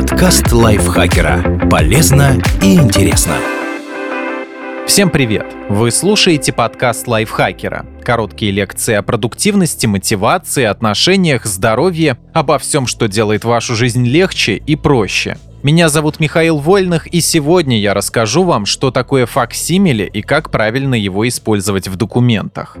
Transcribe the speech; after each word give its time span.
Подкаст 0.00 0.50
лайфхакера. 0.50 1.68
Полезно 1.70 2.40
и 2.62 2.74
интересно. 2.76 3.34
Всем 4.86 5.10
привет! 5.10 5.44
Вы 5.68 5.90
слушаете 5.90 6.54
подкаст 6.54 7.06
лайфхакера. 7.06 7.84
Короткие 8.02 8.50
лекции 8.50 8.94
о 8.94 9.02
продуктивности, 9.02 9.84
мотивации, 9.84 10.64
отношениях, 10.64 11.44
здоровье, 11.44 12.16
обо 12.32 12.58
всем, 12.58 12.86
что 12.86 13.08
делает 13.08 13.44
вашу 13.44 13.76
жизнь 13.76 14.06
легче 14.06 14.54
и 14.54 14.74
проще. 14.74 15.36
Меня 15.62 15.90
зовут 15.90 16.18
Михаил 16.18 16.56
Вольных, 16.56 17.06
и 17.06 17.20
сегодня 17.20 17.78
я 17.78 17.92
расскажу 17.92 18.44
вам, 18.44 18.64
что 18.64 18.90
такое 18.90 19.26
факсимиле 19.26 20.06
и 20.06 20.22
как 20.22 20.50
правильно 20.50 20.94
его 20.94 21.28
использовать 21.28 21.88
в 21.88 21.96
документах. 21.96 22.78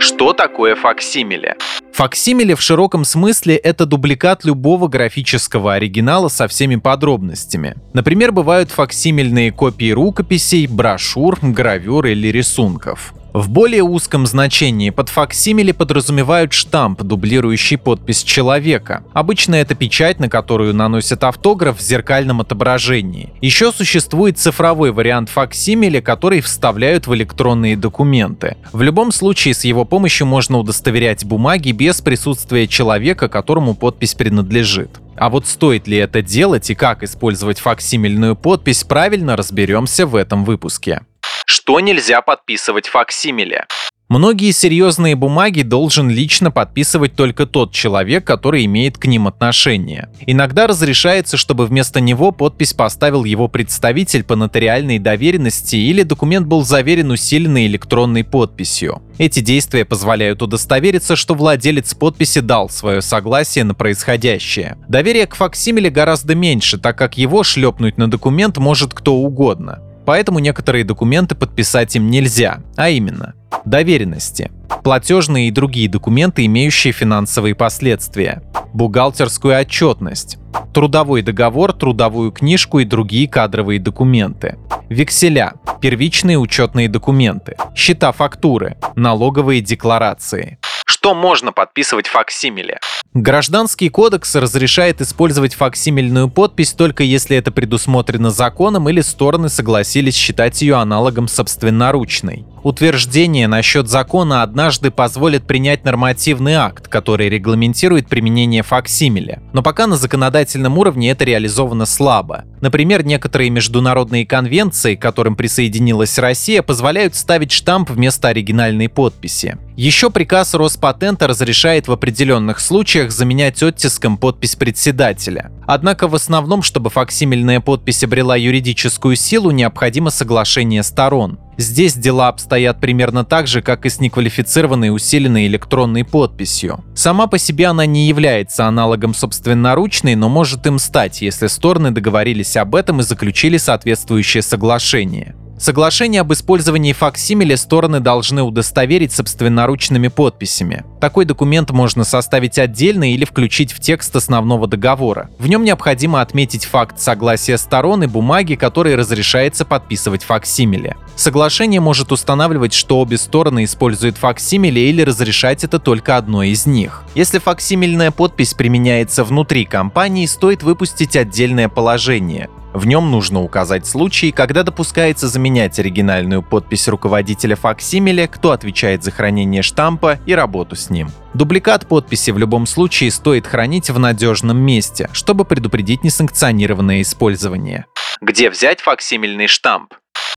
Что 0.00 0.32
такое 0.32 0.74
факсимиле? 0.74 1.56
Факсимиле 2.00 2.54
в 2.54 2.62
широком 2.62 3.04
смысле 3.04 3.56
это 3.56 3.84
дубликат 3.84 4.42
любого 4.46 4.88
графического 4.88 5.74
оригинала 5.74 6.28
со 6.28 6.48
всеми 6.48 6.76
подробностями. 6.76 7.76
Например, 7.92 8.32
бывают 8.32 8.70
факсимильные 8.70 9.52
копии 9.52 9.90
рукописей, 9.90 10.66
брошюр, 10.66 11.38
гравюр 11.42 12.06
или 12.06 12.28
рисунков. 12.28 13.12
В 13.32 13.48
более 13.48 13.84
узком 13.84 14.26
значении 14.26 14.90
под 14.90 15.08
факсимили 15.08 15.70
подразумевают 15.70 16.52
штамп, 16.52 17.02
дублирующий 17.02 17.78
подпись 17.78 18.24
человека. 18.24 19.04
Обычно 19.12 19.54
это 19.54 19.76
печать, 19.76 20.18
на 20.18 20.28
которую 20.28 20.74
наносят 20.74 21.22
автограф 21.22 21.78
в 21.78 21.80
зеркальном 21.80 22.40
отображении. 22.40 23.32
Еще 23.40 23.70
существует 23.70 24.38
цифровой 24.38 24.90
вариант 24.90 25.28
факсимили, 25.28 26.00
который 26.00 26.40
вставляют 26.40 27.06
в 27.06 27.14
электронные 27.14 27.76
документы. 27.76 28.56
В 28.72 28.82
любом 28.82 29.12
случае 29.12 29.54
с 29.54 29.64
его 29.64 29.84
помощью 29.84 30.26
можно 30.26 30.58
удостоверять 30.58 31.24
бумаги 31.24 31.70
без 31.70 32.00
присутствия 32.00 32.66
человека, 32.66 33.28
которому 33.28 33.74
подпись 33.74 34.14
принадлежит. 34.14 35.00
А 35.16 35.28
вот 35.28 35.46
стоит 35.46 35.86
ли 35.86 35.98
это 35.98 36.22
делать 36.22 36.70
и 36.70 36.74
как 36.74 37.02
использовать 37.04 37.60
факсимильную 37.60 38.34
подпись, 38.34 38.84
правильно 38.84 39.36
разберемся 39.36 40.06
в 40.06 40.16
этом 40.16 40.44
выпуске. 40.44 41.02
Что 41.50 41.80
нельзя 41.80 42.22
подписывать 42.22 42.86
факсимиле? 42.86 43.66
Многие 44.08 44.52
серьезные 44.52 45.16
бумаги 45.16 45.62
должен 45.62 46.08
лично 46.08 46.52
подписывать 46.52 47.16
только 47.16 47.44
тот 47.44 47.72
человек, 47.72 48.24
который 48.24 48.64
имеет 48.66 48.98
к 48.98 49.06
ним 49.06 49.26
отношение. 49.26 50.08
Иногда 50.28 50.68
разрешается, 50.68 51.36
чтобы 51.36 51.66
вместо 51.66 52.00
него 52.00 52.30
подпись 52.30 52.72
поставил 52.72 53.24
его 53.24 53.48
представитель 53.48 54.22
по 54.22 54.36
нотариальной 54.36 55.00
доверенности 55.00 55.74
или 55.74 56.04
документ 56.04 56.46
был 56.46 56.62
заверен 56.62 57.10
усиленной 57.10 57.66
электронной 57.66 58.22
подписью. 58.22 59.02
Эти 59.18 59.40
действия 59.40 59.84
позволяют 59.84 60.42
удостовериться, 60.42 61.16
что 61.16 61.34
владелец 61.34 61.94
подписи 61.94 62.38
дал 62.38 62.70
свое 62.70 63.02
согласие 63.02 63.64
на 63.64 63.74
происходящее. 63.74 64.78
Доверие 64.88 65.26
к 65.26 65.34
факсимиле 65.34 65.90
гораздо 65.90 66.36
меньше, 66.36 66.78
так 66.78 66.96
как 66.96 67.18
его 67.18 67.42
шлепнуть 67.42 67.98
на 67.98 68.08
документ 68.08 68.58
может 68.58 68.94
кто 68.94 69.14
угодно 69.14 69.80
поэтому 70.10 70.40
некоторые 70.40 70.82
документы 70.82 71.36
подписать 71.36 71.94
им 71.94 72.10
нельзя, 72.10 72.64
а 72.76 72.88
именно 72.88 73.34
доверенности, 73.64 74.50
платежные 74.82 75.46
и 75.46 75.52
другие 75.52 75.88
документы, 75.88 76.44
имеющие 76.46 76.92
финансовые 76.92 77.54
последствия, 77.54 78.42
бухгалтерскую 78.74 79.56
отчетность, 79.56 80.38
трудовой 80.74 81.22
договор, 81.22 81.72
трудовую 81.72 82.32
книжку 82.32 82.80
и 82.80 82.84
другие 82.84 83.28
кадровые 83.28 83.78
документы, 83.78 84.58
векселя, 84.88 85.52
первичные 85.80 86.38
учетные 86.38 86.88
документы, 86.88 87.56
счета 87.76 88.10
фактуры, 88.10 88.78
налоговые 88.96 89.60
декларации. 89.60 90.58
Что 91.00 91.14
можно 91.14 91.50
подписывать 91.50 92.08
факсимиле? 92.08 92.78
Гражданский 93.14 93.88
кодекс 93.88 94.34
разрешает 94.34 95.00
использовать 95.00 95.54
факсимильную 95.54 96.28
подпись 96.28 96.74
только 96.74 97.02
если 97.04 97.38
это 97.38 97.50
предусмотрено 97.50 98.28
законом 98.28 98.86
или 98.90 99.00
стороны 99.00 99.48
согласились 99.48 100.14
считать 100.14 100.60
ее 100.60 100.74
аналогом 100.74 101.26
собственноручной. 101.26 102.44
Утверждение 102.62 103.48
насчет 103.48 103.88
закона 103.88 104.42
однажды 104.42 104.90
позволит 104.90 105.46
принять 105.46 105.84
нормативный 105.84 106.56
акт, 106.56 106.88
который 106.88 107.30
регламентирует 107.30 108.06
применение 108.06 108.62
факсимиля. 108.62 109.42
Но 109.54 109.62
пока 109.62 109.86
на 109.86 109.96
законодательном 109.96 110.76
уровне 110.76 111.10
это 111.10 111.24
реализовано 111.24 111.86
слабо. 111.86 112.44
Например, 112.60 113.04
некоторые 113.04 113.50
международные 113.50 114.26
конвенции, 114.26 114.94
к 114.94 115.02
которым 115.02 115.36
присоединилась 115.36 116.18
Россия, 116.18 116.62
позволяют 116.62 117.14
ставить 117.14 117.52
штамп 117.52 117.90
вместо 117.90 118.28
оригинальной 118.28 118.88
подписи. 118.88 119.58
Еще 119.76 120.10
приказ 120.10 120.52
Роспатента 120.52 121.26
разрешает 121.26 121.88
в 121.88 121.92
определенных 121.92 122.60
случаях 122.60 123.10
заменять 123.10 123.62
оттиском 123.62 124.18
подпись 124.18 124.56
председателя. 124.56 125.50
Однако 125.66 126.06
в 126.06 126.14
основном, 126.14 126.62
чтобы 126.62 126.90
факсимильная 126.90 127.60
подпись 127.60 128.04
обрела 128.04 128.36
юридическую 128.36 129.16
силу, 129.16 129.52
необходимо 129.52 130.10
соглашение 130.10 130.82
сторон. 130.82 131.38
Здесь 131.56 131.94
дела 131.94 132.28
обстоят 132.28 132.80
примерно 132.80 133.24
так 133.24 133.46
же, 133.46 133.60
как 133.60 133.84
и 133.84 133.90
с 133.90 134.00
неквалифицированной 134.00 134.94
усиленной 134.94 135.46
электронной 135.46 136.04
подписью. 136.04 136.82
Сама 136.94 137.26
по 137.26 137.38
себе 137.38 137.66
она 137.66 137.84
не 137.84 138.08
является 138.08 138.66
аналогом 138.66 139.12
собственноручной, 139.12 140.14
но 140.14 140.28
может 140.28 140.66
им 140.66 140.78
стать, 140.78 141.20
если 141.20 141.48
стороны 141.48 141.90
договорились 141.90 142.49
об 142.56 142.74
этом 142.74 143.00
и 143.00 143.02
заключили 143.02 143.56
соответствующее 143.56 144.42
соглашение. 144.42 145.34
Соглашение 145.60 146.22
об 146.22 146.32
использовании 146.32 146.94
факсимиле 146.94 147.54
стороны 147.58 148.00
должны 148.00 148.42
удостоверить 148.42 149.12
собственноручными 149.12 150.08
подписями. 150.08 150.84
Такой 151.02 151.26
документ 151.26 151.70
можно 151.70 152.04
составить 152.04 152.58
отдельно 152.58 153.12
или 153.12 153.26
включить 153.26 153.72
в 153.72 153.78
текст 153.78 154.16
основного 154.16 154.66
договора. 154.66 155.28
В 155.38 155.48
нем 155.48 155.62
необходимо 155.62 156.22
отметить 156.22 156.64
факт 156.64 156.98
согласия 156.98 157.58
сторон 157.58 158.04
и 158.04 158.06
бумаги, 158.06 158.54
которые 158.54 158.96
разрешается 158.96 159.66
подписывать 159.66 160.24
факсимиле. 160.24 160.96
Соглашение 161.14 161.80
может 161.82 162.10
устанавливать, 162.10 162.72
что 162.72 162.98
обе 162.98 163.18
стороны 163.18 163.64
используют 163.64 164.16
факсимиле 164.16 164.88
или 164.88 165.02
разрешать 165.02 165.62
это 165.62 165.78
только 165.78 166.16
одной 166.16 166.48
из 166.48 166.64
них. 166.64 167.02
Если 167.14 167.38
факсимильная 167.38 168.12
подпись 168.12 168.54
применяется 168.54 169.24
внутри 169.24 169.66
компании, 169.66 170.24
стоит 170.24 170.62
выпустить 170.62 171.16
отдельное 171.16 171.68
положение. 171.68 172.48
В 172.72 172.86
нем 172.86 173.10
нужно 173.10 173.42
указать 173.42 173.86
случаи, 173.86 174.30
когда 174.30 174.62
допускается 174.62 175.28
заменять 175.28 175.78
оригинальную 175.78 176.42
подпись 176.42 176.86
руководителя 176.88 177.56
факсимиле, 177.56 178.28
кто 178.28 178.52
отвечает 178.52 179.02
за 179.02 179.10
хранение 179.10 179.62
штампа 179.62 180.18
и 180.26 180.34
работу 180.34 180.76
с 180.76 180.88
ним. 180.88 181.10
Дубликат 181.34 181.88
подписи 181.88 182.30
в 182.30 182.38
любом 182.38 182.66
случае 182.66 183.10
стоит 183.10 183.46
хранить 183.46 183.90
в 183.90 183.98
надежном 183.98 184.58
месте, 184.58 185.08
чтобы 185.12 185.44
предупредить 185.44 186.04
несанкционированное 186.04 187.02
использование. 187.02 187.86
Где 188.20 188.50
взять 188.50 188.80
факсимильный 188.80 189.46
штамп? 189.46 189.94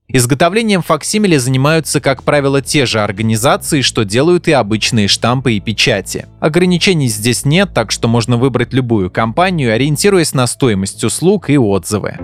Изготовлением 0.08 0.82
факсимиле 0.82 1.40
занимаются, 1.40 2.00
как 2.00 2.22
правило, 2.22 2.60
те 2.60 2.84
же 2.84 3.00
организации, 3.00 3.80
что 3.80 4.04
делают 4.04 4.48
и 4.48 4.52
обычные 4.52 5.08
штампы 5.08 5.54
и 5.54 5.60
печати. 5.60 6.26
Ограничений 6.40 7.08
здесь 7.08 7.44
нет, 7.44 7.70
так 7.74 7.90
что 7.90 8.06
можно 8.06 8.36
выбрать 8.36 8.72
любую 8.74 9.10
компанию, 9.10 9.74
ориентируясь 9.74 10.34
на 10.34 10.46
стоимость 10.46 11.02
услуг 11.04 11.48
и 11.48 11.56
отзывы. 11.56 12.18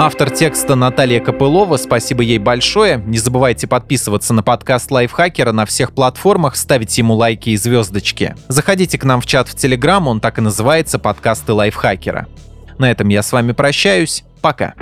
Автор 0.00 0.30
текста 0.30 0.76
Наталья 0.76 1.18
Копылова, 1.18 1.76
спасибо 1.76 2.22
ей 2.22 2.38
большое. 2.38 3.02
Не 3.04 3.18
забывайте 3.18 3.66
подписываться 3.66 4.32
на 4.32 4.44
подкаст 4.44 4.92
Лайфхакера 4.92 5.52
на 5.52 5.66
всех 5.66 5.92
платформах, 5.92 6.54
ставить 6.54 6.96
ему 6.98 7.14
лайки 7.14 7.50
и 7.50 7.56
звездочки. 7.56 8.36
Заходите 8.46 8.96
к 8.96 9.04
нам 9.04 9.20
в 9.20 9.26
чат 9.26 9.48
в 9.48 9.56
Телеграм, 9.56 10.06
он 10.06 10.20
так 10.20 10.38
и 10.38 10.40
называется 10.40 11.00
«Подкасты 11.00 11.52
Лайфхакера». 11.52 12.28
На 12.78 12.90
этом 12.90 13.08
я 13.08 13.22
с 13.22 13.32
вами 13.32 13.52
прощаюсь. 13.52 14.24
Пока. 14.40 14.74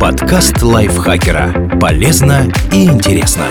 Подкаст 0.00 0.62
лайфхакера. 0.62 1.78
Полезно 1.80 2.52
и 2.72 2.86
интересно. 2.86 3.46